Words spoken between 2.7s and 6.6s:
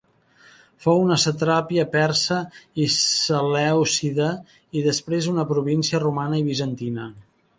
i selèucida, i després una província romana i